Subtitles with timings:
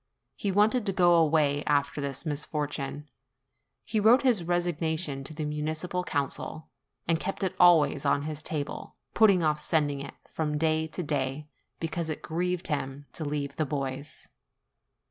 [0.35, 3.07] He wanted to go away after this misfortune;
[3.85, 6.69] he wrote his resignation to the Municipal Council,
[7.07, 11.49] and kept it always on his table, putting off sending it from day to day,
[11.79, 14.27] because it grieved him to leave the boys.